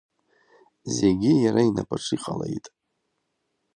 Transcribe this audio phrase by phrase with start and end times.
[0.95, 2.65] Зегьы иара инапаҿы иҟалеит.